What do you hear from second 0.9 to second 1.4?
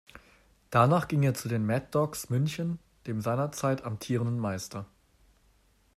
ging er